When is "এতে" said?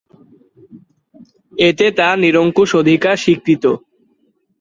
1.53-1.85